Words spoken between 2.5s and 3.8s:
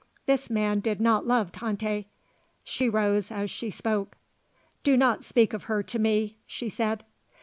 She rose as she